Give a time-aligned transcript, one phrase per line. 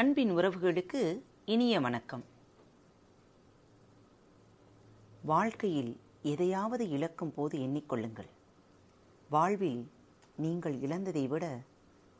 [0.00, 2.24] அன்பின் உறவுகளுக்கு இனிய வணக்கம்.
[5.24, 8.28] வாழ்க்கையில் எதையாவது இழக்கும் போது எண்ணிக்கொள்ளுங்கள்.
[9.30, 9.90] வாழ்வில்
[10.36, 11.60] நீங்கள் இழந்ததை விட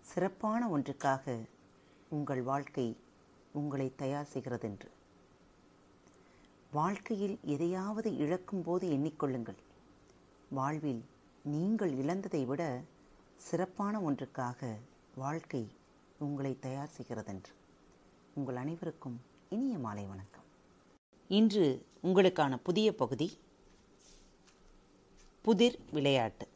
[0.01, 1.37] சிறப்பான ஒன்றுக்காக
[2.09, 2.97] உங்கள் வாழ்க்கை
[3.53, 4.91] உங்களை தயார் செய்கிறதென்று.
[6.71, 9.61] வாழ்க்கையில் எதையாவது இழக்கும் போது எண்ணிக்கொள்ளுங்கள்.
[10.51, 11.05] வாழ்வில்
[11.43, 12.81] நீங்கள் இழந்ததை விட
[13.37, 14.73] சிறப்பான ஒன்றுக்காக
[15.15, 15.71] வாழ்க்கை
[16.19, 17.53] உங்களை தயார் செய்கிறதென்று.
[18.39, 20.43] உங்கள் அனைவருக்கும் இனிய மாலை வணக்கம்.
[21.29, 23.39] இன்று உங்களுக்கான புதிய பகுதி
[25.43, 26.49] புதிர் விளையாட்டு.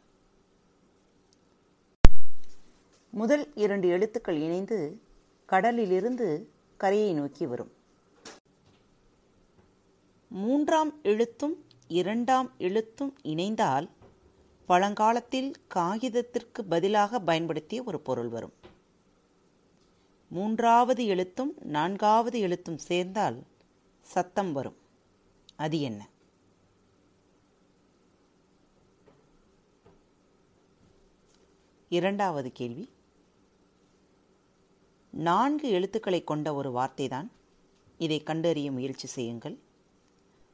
[3.11, 5.01] முதல் இரண்டு எழுத்துக்கள் இணைந்து
[5.47, 7.73] கடலிலிருந்து கரையை நோக்கி வரும்.
[10.29, 13.89] மூன்றாம் எழுத்தும் இரண்டாம் எழுத்தும் இணைந்தால்
[14.67, 18.60] பழங்காலத்தில் காகிதத்திற்கு பதிலாக பயன்படுத்திய ஒரு பொருள் வரும்.
[20.31, 23.43] மூன்றாவது எழுத்தும் நான்காவது எழுத்தும் சேர்ந்தால்
[24.03, 24.77] சத்தம் வரும்.
[25.57, 26.09] அது என்ன?
[31.89, 32.89] இரண்டாவது கேள்வி.
[35.11, 37.29] நான்கு எழுத்துக்களை கொண்ட ஒரு வார்த்தைதான்.
[37.99, 39.59] இதை கண்டறிய முயற்சி செய்யுங்கள்.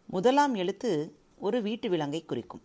[0.06, 2.62] முதலாம் எழுத்து ஒரு வீட்டு விலங்கை குறிக்கும்.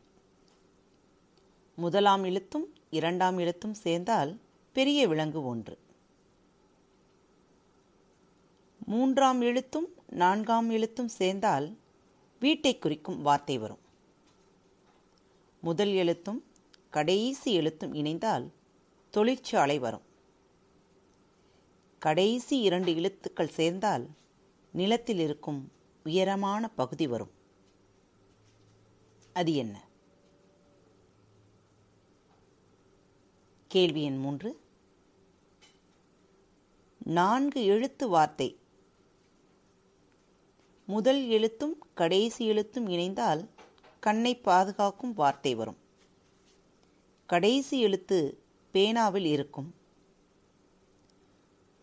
[1.76, 4.40] முதலாம் எழுத்தும் இரண்டாம் எழுத்தும் சேர்ந்தால்
[4.74, 5.80] பெரிய விலங்கு ஒன்று.
[8.92, 11.78] மூன்றாம் எழுத்தும் நான்காம் எழுத்தும் சேர்ந்தால்
[12.40, 13.80] வீட்டை குறிக்கும் வார்த்தை வரும்.
[15.62, 16.44] முதல் எழுத்தும்
[16.90, 18.52] கடைசி எழுத்தும் இணைந்தால்
[19.10, 20.02] தொழிற்சாலை வரும்.
[22.00, 24.10] கடைசி இரண்டு எழுத்துக்கள் சேர்ந்தால்
[24.72, 25.72] நிலத்தில் இருக்கும்
[26.04, 27.32] உயரமான பகுதி வரும்.
[29.34, 29.88] அது என்ன?
[33.68, 34.60] கேள்வி எண் மூன்று.
[36.98, 38.60] நான்கு எழுத்து வார்த்தை
[40.92, 43.48] முதல் எழுத்தும் கடைசி எழுத்தும் இணைந்தால்
[44.00, 45.78] கண்ணை பாதுகாக்கும் வார்த்தை வரும்.
[47.26, 48.18] கடைசி எழுத்து
[48.74, 49.70] பேனாவில் இருக்கும்.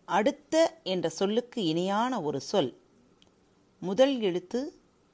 [0.05, 2.71] அடுத்த என்ற சொல்லுக்கு இணையான ஒரு சொல்
[3.79, 4.59] முதல் எழுத்து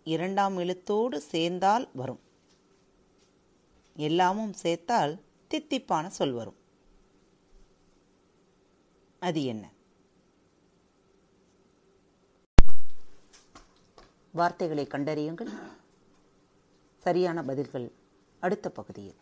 [0.04, 2.20] இரண்டாம் எழுத்தோடு சேர்ந்தால் வரும்.
[3.96, 5.20] எல்லாமும் சேர்த்தால்
[5.50, 6.58] தித்திப்பான சொல் வரும்.
[9.20, 9.74] அது என்ன?
[14.36, 15.50] வார்த்தைகளை கண்டறியுங்கள்.
[16.98, 17.92] சரியான பதில்கள்
[18.40, 19.16] அடுத்த பகுதியில்.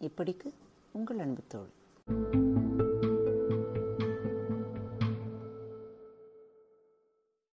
[0.00, 0.52] இப்படிக்கு
[0.92, 2.45] உங்கள் அன்பு தோழி.